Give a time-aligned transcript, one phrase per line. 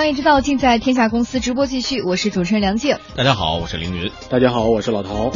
[0.00, 2.96] 商业之道尽在天下公司直播继续，我是主持人梁静。
[3.16, 4.10] 大家好，我是凌云。
[4.30, 5.28] 大家好，我是老陶。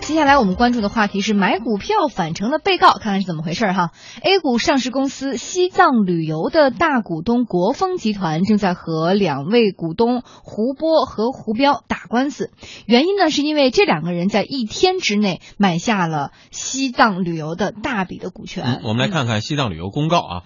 [0.00, 3.90] 接下来我们关注的话题是买股票返程的被告，看看是怎么回事哈。
[4.22, 12.52] A 股上市公司西藏旅游的大股东国风集团正在和两位股东胡波和胡彪打官司，
[12.86, 18.62] 原因呢是因为这两个人在一天之内买下了西藏旅游的大笔的股权。
[18.64, 20.42] 嗯，我们来看看西藏旅游公告啊。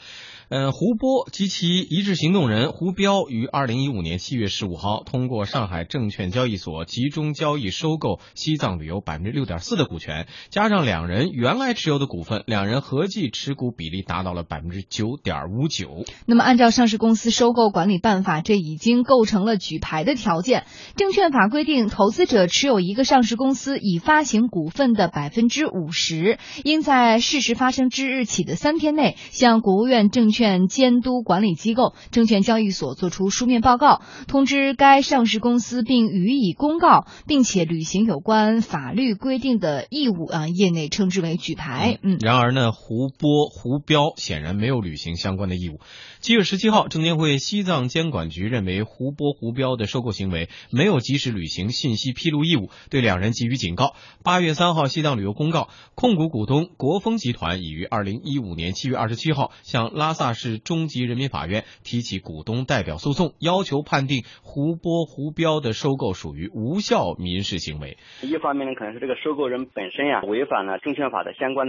[0.55, 16.05] 嗯，胡波及其一致行动人胡彪于二零一五年七月十五号通过上海证券交易所集中交易收购西藏旅游百分之六点四的股权，加上两人原来持有的股份，两人合计持股比例达到了百分之九点五九。
[16.27, 20.67] 那么，按照上市公司收购管理办法，这已经构成了举牌的条件。
[20.97, 30.42] 证券法规定，投资者持有一个上市公司已发行股份的百分之五十，应在事实发生之日起的三天内向国务院证券。
[30.43, 42.01] 券监督管理机构、证券交易所作出书面报告，通知该上市公司并予以公告，并且履行有关法律规定的义务啊，业内称之为举牌。
[42.03, 45.79] 嗯，然而呢，胡波、胡彪显然没有履行相关的义务。
[46.21, 53.95] 七月十七号，证监会西藏监管局认为胡波、胡彪的收购行为没有及时履行信息披露义务，对两人给予警告。
[54.25, 60.22] 八月三号，西藏旅游公告，控股股东国风集团已于二零一五年七月二十七号向拉萨。
[60.33, 67.99] 市中级人民法院提起股东代表诉讼，要求判定胡波、胡彪的收购属于无效民事行为。
[68.23, 71.69] 一方面呢，可能是这个收购人本身呀违反了证券法的相关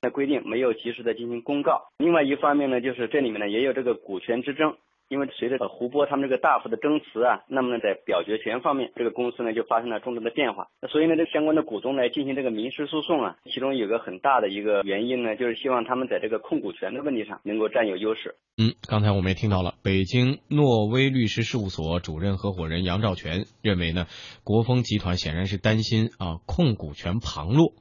[0.00, 4.76] 的规定，没有及时的进行公告；另外一方面呢，就是这里面呢也有这个股权之争。
[5.10, 10.68] 因为随着胡波他们这个大幅的增持啊，那么呢，在表决权方面，这个公司呢就发生了重大的变化。
[10.80, 18.36] 那所以呢，这相关的股东来进行这个民事诉讼啊，其中有个很大的一个原因呢，就是希望他们在这个控股权的问题上能够占有优势。
[18.56, 24.06] 嗯，刚才我们也听到了，北京诺威律师事务所主任合伙人杨兆全认为呢，
[24.44, 27.72] 国风集团显然是担心啊控股权旁落。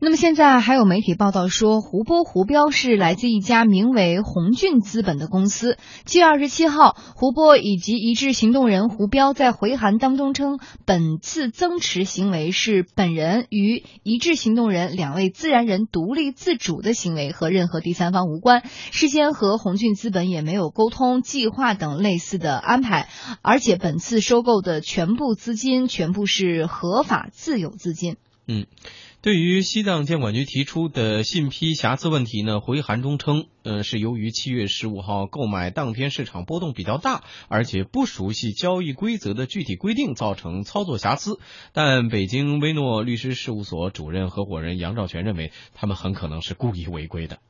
[0.00, 5.76] 那么现在还有媒体报道说，胡波、胡彪是来自一家名为宏俊资本的公司。
[6.06, 18.62] 七月二十七号，胡波以及一致行动人胡彪在回函当中称，本次增持行为是本人与一致行动人两位自然人独立自主的行为，和任何第三方无关。
[18.90, 23.08] 事先和宏俊资本也没有沟通、计划等类似的安排，
[23.42, 28.16] 而且本次收购的全部资金全部是合法自有资金。
[28.50, 28.66] 嗯。
[29.22, 41.38] 对于西藏监管局提出的信批瑕疵问题呢，回函中称，呃，是由于七月十五号购买当天市场波动比较大，而且不熟悉交易规则的具体规定，造成操作瑕疵。
[41.74, 47.40] 但北京威诺律师事务所主任合伙人杨兆全认为，他们很可能是故意违规的。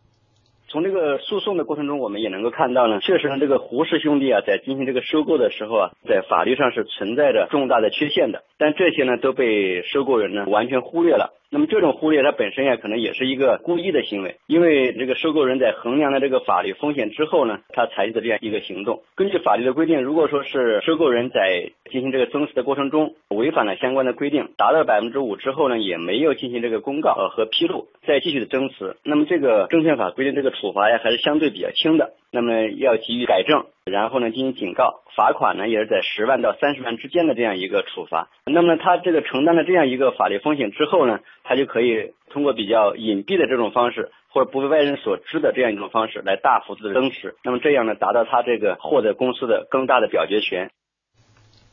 [0.70, 11.34] 从这个诉讼的过程中，我们也能够看到呢，确实呢，这个胡氏兄弟啊，在进行这个收购的时候啊，在法律上是存在着重大的缺陷的，但这些呢，都被收购人呢完全忽略了。
[11.52, 19.02] 那么这种忽略，它本身呀，可能也是一个故意的行为，因为这个收购人在衡量了这个法律风险之后呢，他采取的这样一个行动。
[19.16, 32.12] 根据法律的规定，如果说是收购人在进行这个增持的过程中违反了相关的规定，达到百分之五之后呢，也没有进行这个公告和披露，再继续的增持，那么这个证券法规定这个处罚呀，还是相对比较轻的。
[32.32, 38.28] 那么要给予改正，然后呢进行警告，罚款呢也是在十万到三十万之间的这样一个处罚。
[38.44, 47.34] 那么他这个承担了这样一个法律风险之后呢，他就可以通过比较隐蔽的这种方式，或者不被外人所知的这样一种方式来大幅度的增持。
[47.42, 50.70] 那么这样呢，达到他这个获得公司的更大的表决权。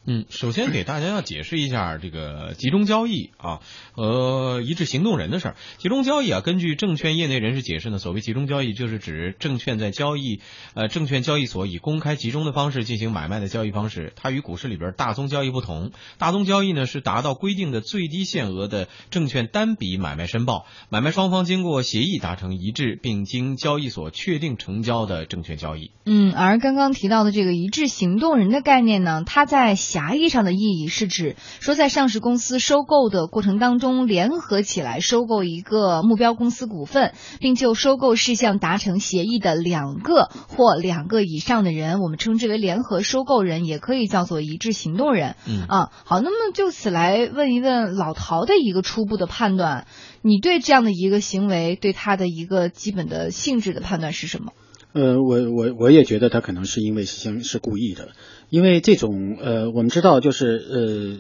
[0.09, 3.59] 嗯，首先给大家要解释一下这个集中交易啊
[3.91, 5.55] 和一致行动人的事儿。
[5.79, 10.39] 集中交易啊，根据证券业内人士解释呢，所谓集中交易就是指证券在交易
[10.75, 14.13] 呃证券交易所以公开集中的方式进行买卖的交易方式。
[14.15, 25.91] 它与股市里边大宗交易不同，大宗交易呢是达到规定的最低限额的证券单笔买卖申报，买卖双方经过协议达成一致，并经交易所确定成交的证券交易。
[26.05, 45.35] 嗯，而刚刚提到的这个一致行动人的概念呢，它在狭义上的意义是指说，在上市公司收购的过程当中，联合起来收购一个目标公司股份，并就收购事项达成协议的两个或两个以上的人，我们称之为联合收购人，也可以叫做一致行动人。
[45.47, 49.87] 嗯啊，好，那么就此来问一问老陶的一个初步的判断，
[50.21, 54.51] 你对这样的一个行为，对他的一个基本的性质的判断是什么？
[54.97, 58.09] 呃，我我我也觉得他可能是因为是是故意的，
[58.49, 61.17] 因为这种呃，我们知道就是呃，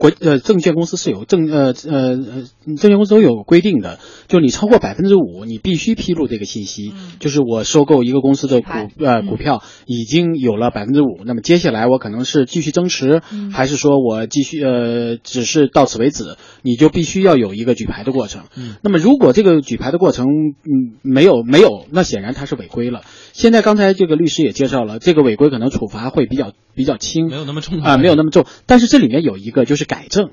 [0.00, 3.98] 国呃证券公司是有证呃呃呃证券公司都有规定的，
[4.28, 13.20] 就你超过百分之五，你必须披露这个信息，就是我收购一个公司的股呃股票已经有了百分之五，那么接下来我可能是继续增持，
[13.52, 18.44] 还是说我继续呃只是到此为止，你就必须要有一个举牌的过程。
[18.82, 23.02] 那么如果这个举牌的过程嗯没有没有，那显然它是违规了。
[23.34, 28.46] 现在刚才这个律师也介绍了，这个违规可能处罚会比较比较轻，没有那么重啊，没有那么重。
[28.64, 30.30] 但是这里面有一个就是改正，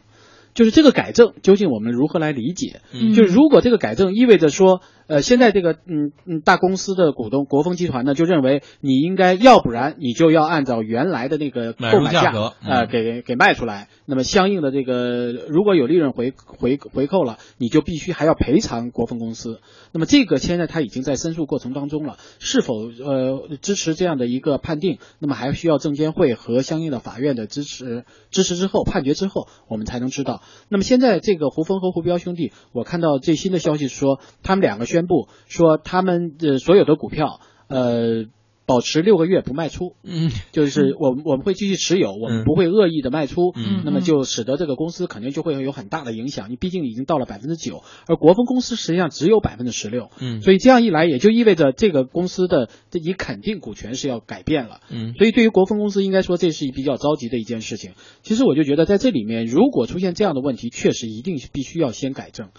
[0.57, 2.81] 就是这个改正究竟我们如何来理解？
[2.91, 4.81] 嗯就是如果这个改正意味着说。
[5.09, 19.61] 呃，现在这个嗯嗯大公司的股东国风集团呢，就认为你应该要不然你就要按照原来的那个购买价格呃给给卖出来，那么相应的这个如果有利润回回回扣了，你就必须还要赔偿国风公司。
[19.93, 24.97] 那么这个现在他已经在申诉过程当中了，是否呃支持这样的一个判定？
[25.19, 30.41] 那么还需要证监会和相应的法院的支持支持之后判决之后，我们才能知道。
[30.69, 38.25] 那么现在这个胡峰和胡彪兄弟，我看到最新的消息说他们两个宣布说，他们的所有的股票，呃，
[38.67, 39.95] 保持六个月不卖出。
[40.03, 43.53] 嗯，就是我们我们会继续持有，我们不会恶意的卖出。
[43.55, 46.51] 嗯，那么就使得这个公司肯定就会有很大的影响。
[46.51, 50.09] 你毕竟已经到了百分之九，而国风公司实际上只有百分之十六。
[50.19, 54.81] 嗯，所以这样一来，也就意味着这个公司的这一肯定股权是要改变了。
[54.91, 57.93] 嗯，所以对于国风公司，应该说这是比较着急的一件事情。
[58.21, 62.49] 其实我就觉得在这里面，如果出现这样的问题，确实一定是必须要先改正。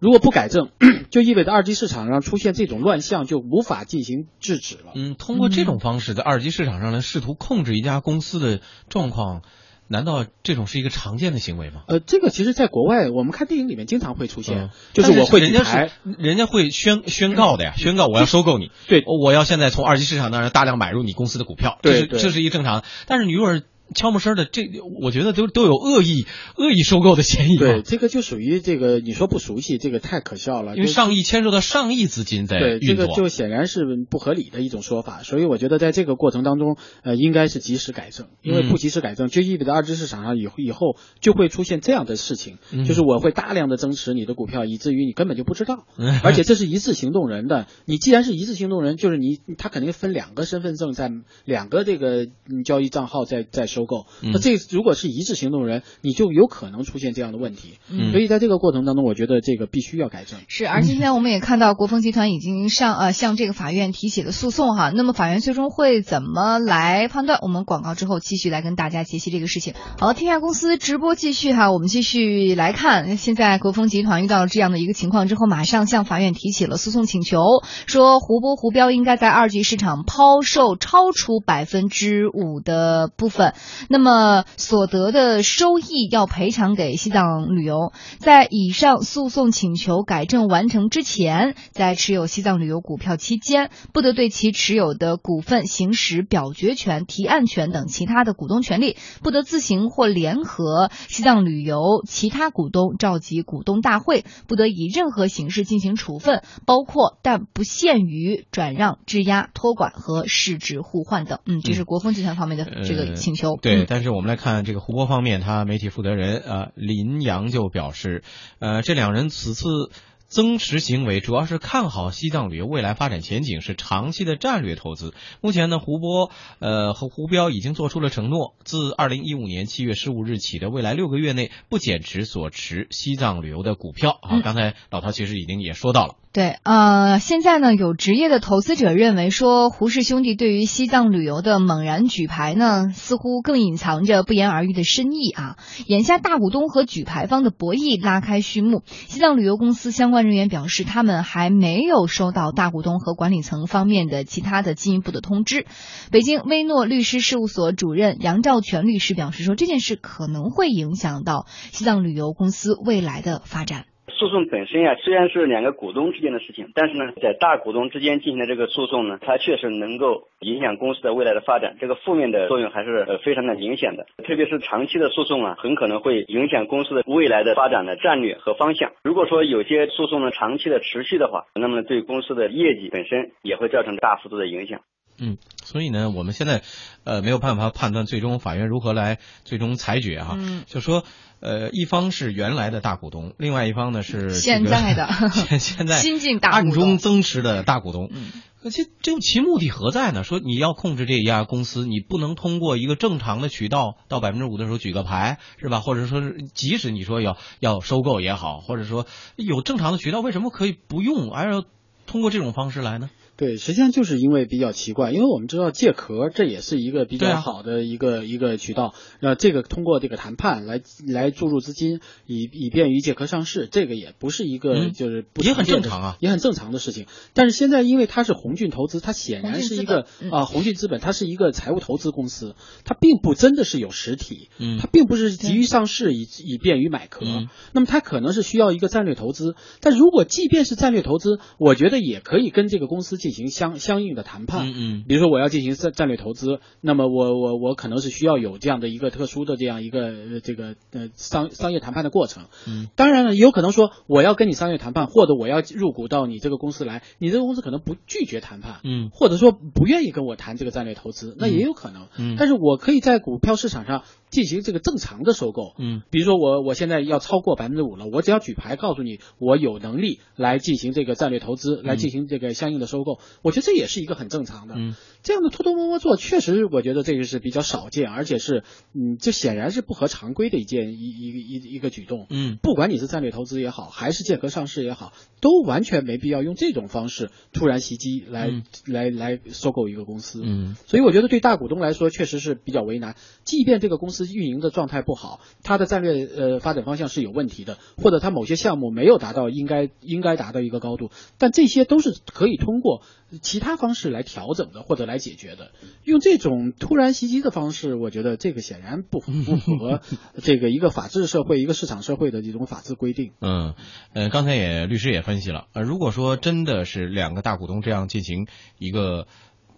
[0.00, 0.70] 如果不改正，
[1.10, 4.92] 就意味着二级市场上出现这种乱象就无法进行制止了。
[4.94, 9.42] 嗯，通过这种方式在二级市场上来试图控制一家公司的状况，
[9.88, 11.82] 难道这种是一个常见的行为吗？
[11.88, 22.82] 呃，这个其实在国外，我们看电影里面经常会出现，就是我会人家是人家会宣宣告的呀，宣告我要收购你，对，我要现在从二级市场那儿大量买入你公司的股票，对，这是一个正常。
[23.06, 23.62] 但是你如果是
[23.94, 24.62] 悄没声的，这
[25.00, 27.56] 我觉得都都有恶意、恶意收购的嫌疑。
[27.56, 30.76] 对，这个就属于这个，你说不熟悉，这个太可笑了。
[30.76, 35.22] 因为上亿牵涉到上亿资金在对，这个就显然是不合理的一种说法。
[35.22, 38.26] 所以我觉得在这个过程当中，呃，应该是及时改正。
[38.42, 45.86] 因为不及时改正，就意味着二级市场上以后以后就会出现这样的事情，就是我会大量的增持你的股票，以至于你根本就不知道。
[46.24, 51.10] 而且这是一次行动人的，你既然是一次行动人，就是你他肯定分两个身份证在
[51.44, 52.26] 两个这个
[52.64, 54.06] 交易账号在在收购。
[54.22, 57.74] 那这如果是一致行动人，你就有可能出现这样的问题。
[57.90, 60.40] 嗯，所以在这个过程当中，我觉得这个必须要改正。
[60.48, 64.90] 是，而今天我们也看到国风集团已经上呃向这个法院提起了诉讼哈。
[64.94, 67.38] 那么法院最终会怎么来判断？
[67.42, 69.74] 我们广告之后继续来跟大家解析这个事情。
[70.00, 77.38] 好，天下公司直播继续哈，我们继续来看，现在国风集团遇到了这样的一个情况之后，马上向法院提起了诉讼请求，
[77.86, 83.52] 说胡波胡标应该在二级市场抛售超出百分之五的部分，
[83.88, 87.92] 那么所得的收益要赔偿给西藏旅游。
[88.18, 111.40] 在以上诉讼请求改正完成之前，在持有西藏旅游股票期间，不得对其持有的股份行使表决权、提案权等其他的股东权利，不得自行或联合西藏旅游其他股东召集股东大会，不得以任何形式进行处分，包括但不限于转让、质押、托管和市值互换等。
[111.46, 113.55] 嗯，这是国风集团方面的这个请求。
[113.56, 118.22] 呃、对，但是我们来看这个湖波方面，他媒体负责人呃林阳就表示，
[118.58, 119.90] 呃，这两人此次。
[120.28, 125.14] 增持行为主要是看好西藏旅游未来发展前景，是长期的战略投资。
[125.40, 134.40] 目前呢，胡波呃和胡彪已经做出了承诺，自二零一五年七月十五日起的未来六个月内不减持所持西藏旅游的股票啊。
[134.42, 136.16] 刚才老陶其实已经也说到了。
[136.36, 145.56] 对，呃，现在呢，有职业的投资者认为说，胡氏兄弟对于西藏旅游的猛然举牌呢，似乎更隐藏着不言而喻的深意啊。
[145.86, 155.64] 眼下大股东和举牌方的博弈拉开序幕，西藏旅游公司相关人员表示，他们还没有收到大股东和管理层方面的其他的进一步的通知。
[156.12, 163.86] 北京威诺律师事务所主任杨兆全律师表示说，这件事可能会影响到西藏旅游公司未来的发展。
[164.18, 174.06] 诉讼本身呀，虽然是两个股东之间的事情，但是呢，在大股东之间进行的这个诉讼呢，它确实能够影响公司的未来的发展，这个负面的作用还是呃非常的明显的。
[174.24, 178.92] 特别是长期的诉讼啊，很可能会影响公司的未来的发展的战略和方向。
[179.04, 184.80] 如果说有些诉讼呢长期的持续的话，那么对公司的业绩本身也会造成大幅度的影响。
[185.18, 186.62] 嗯，所以呢，我们现在
[187.04, 190.36] 呃没有办法判断最终法院如何来最终裁决哈。
[190.38, 191.04] 嗯，就说
[191.40, 198.10] 呃一方是原来的大股东，另外一方呢是现在的 现现在新进大暗中增持的大股东。
[198.12, 198.30] 嗯，
[198.70, 200.24] 这这其目的何在呢？
[200.24, 205.80] 说你要控制这一家公司，你不能通过一个正常的渠道到百分之五的时候举个牌，是吧？
[205.80, 209.06] 或者说是即使你说要要收购也好，或者说
[209.36, 211.64] 有正常的渠道，为什么可以不用，而要
[212.06, 213.08] 通过这种方式来呢？
[213.36, 227.06] 对，实际上就是因为比较奇怪，因为我们知道借壳这也是一个比较好的一个、一个渠道，那这个通过这个谈判来来注入资金，以以便于借壳上市，这个也不是一个嗯就是不也很正常啊也很正常的事情。
[227.34, 239.56] 但是现在因为它是红俊投资，它显然是一个啊宏俊资本，它是一个财务投资公司，它并不真的是有实体，嗯它并不是急于上市以以便于买壳，嗯那么它可能是需要一个战略投资。
[239.80, 244.68] 但如果即便是战略投资，我觉得也可以跟这个公司进行相相应的谈判。
[244.68, 252.44] 嗯嗯比如说我要进行战战略投资，那么我我我可能是需要有这样的一个特殊的这样一个呃这个呃商商业谈判的过程。
[252.68, 262.06] 嗯，当然了，也有可能说我要跟你商业谈判，或者我要入股到你这个公司来，你这个公司可能不拒绝谈判，嗯或者说不愿意跟我谈这个战略投资，那也有可能。
[262.16, 265.74] 嗯但是我可以在股票市场上进行这个正常的收购。
[265.78, 274.74] 嗯比如说我我现在要超过百分之五了，我只要举牌告诉你我有能力来进行这个战略投资，来进行这个相应的收购，我觉得这也是一个很正常的。
[274.76, 278.62] 嗯这样的偷偷摸摸做，确实我觉得这个是比较少见，而且是
[278.94, 282.28] 嗯，这显然是不合常规的一件一一个一一个举动。
[282.30, 290.42] 嗯不管你是战略投资也好，还是借壳上市也好，都完全没必要用这种方式突然袭击来、嗯来来收购一个公司。
[290.44, 293.16] 嗯所以我觉得对大股东来说确实是比较为难。
[293.42, 303.02] 即便这个公司运营的状态不好，它的战略呃发展方向是有问题的，或者它某些项目没有达到应该应该达到一个高度，但这些都是可以通过
[303.42, 305.72] 其他方式来调整的，或者来解决的。
[306.04, 310.00] 用这种突然袭击的方式，我觉得这个显然不符不符合
[310.42, 313.32] 这个一个法治社会、一个市场社会的这种法治规定。
[313.40, 313.74] 嗯，
[314.12, 318.46] 呃，刚才也律师也分析了，呃，如果说真的是两个大股东这样进行
[318.78, 319.26] 一个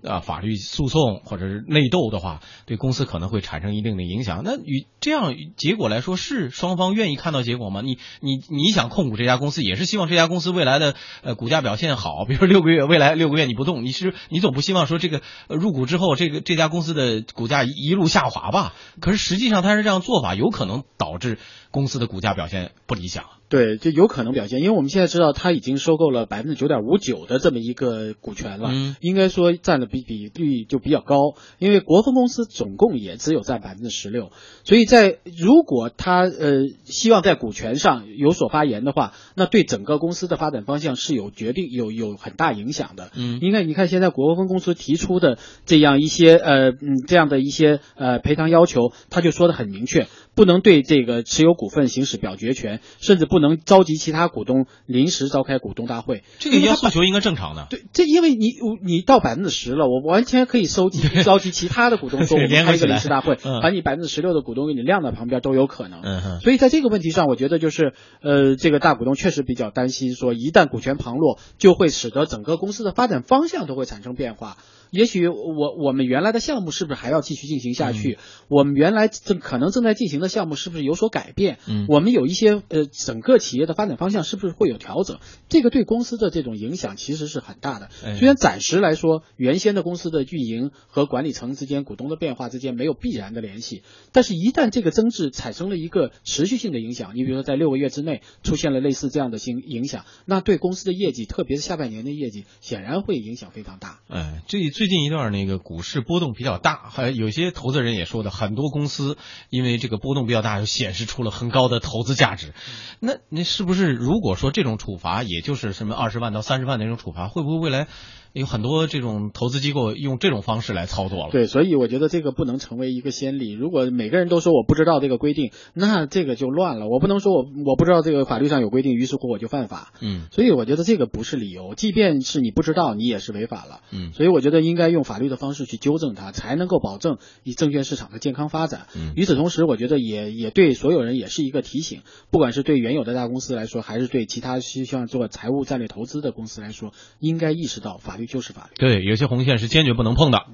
[0.03, 4.43] 啊法律诉讼或者是内斗的话，对公司可能会产生一定的影响。
[4.45, 7.81] 那与这样结果来说，是双方愿意看到结果吗？
[7.83, 18.75] 你你你想控股这家公司，也是希望这家公司未来的呃股价表现好，比如说六个月，未来六个月你不动，你是你总不希望说这个、入股之后，这个这家公司的股价一一路下滑吧？
[19.01, 21.39] 可是实际上，它是这样做法，有可能导致
[21.71, 23.25] 公司的股价表现不理想。
[23.49, 31.35] 对，就有可能表现，因为我们现在知道他已经收购了百分之九点五九的这么一个股权了，嗯应该说占的比比率就比较高。
[31.59, 34.31] 因为国风公司总共也只有占百分之十六，
[34.65, 43.11] 所以在如果他呃希望在股权上有所发言的话，那对整个公司的发展方向是有决定有有很大影响的。
[43.15, 56.23] 嗯应该你看现在国风公司提出的这样一些呃嗯这样的一些呃赔偿要求，他就说的很明确，不能对这个持有股份行使表决权，甚至不能召集其他股东临时召开股东大会。
[56.39, 57.67] 这个要诉求应该正常的。
[57.71, 58.53] 对，这因为你
[58.85, 66.03] 你到百分之十了，我完全可以收集 召集其他的股东说，我们开个临时大会，嗯把你百分之十六的股东给你晾在旁边都有可能。
[66.41, 67.93] 所以在这个问题上，我觉得就是，
[68.23, 74.57] 呃，这个大股东确实比较担心，说一旦股权旁落，就会使得整个公司的发展方向都会产生变化。
[74.91, 78.17] 也许我我们原来的项目是不是还要继续进行下去？
[78.49, 81.59] 我们原来正可能正在进行的项目是不是有所改变？
[81.67, 85.19] 嗯我们有一些呃整个企业的发展方向是不是会有调整？
[85.51, 87.91] 这个对公司的这种影响其实是很大的。
[88.03, 93.83] 哎虽然暂时来说，原先的公司的运营和管理层之间、股东的变化之间没有必然的联系，
[94.13, 103.99] 但是一旦这个增质产生了一个持续性的影响，你比如说在六个月之内出现了类似这样的影影响，那对公司的业绩，特别是下半年的业绩，显然会影响非常大。
[104.09, 109.17] 哎，这最近一段那个股市波动比较大，还有些投资人也说的，很多公司
[109.51, 112.53] 因为这个波动比较大，就显示出了很高的投资价值。
[113.01, 117.89] 那那是不是如果说这种处罚，也就是什么二十万到三十万那种处罚，会不会未来
[118.33, 121.31] 有很多这种投资机构用这种方式来操作了？
[121.33, 123.53] 对，所以我觉得这个不能成为一个先例。
[123.53, 126.89] 如果每个人都说我不知道这个规定，那这个就乱了。
[126.89, 129.93] 我不能说我我不知道这个法律上有规定，于是乎我就犯法。
[130.01, 133.81] 嗯所以我觉得这个不是理由，即便是你不知道，你也是违法了。
[133.91, 138.87] 嗯所以我觉得应该用法律的方式去纠正它，才能够保证以证券市场的健康发展。
[138.95, 148.77] 嗯与此同时，我觉得也也对所有人也是一个提醒，不管是对原有的大公司来说，还是对其他希望做财务战略投资的公司来说，应该意识到法律就是法律。
[148.77, 150.45] 对，有些红线是坚决不能碰的。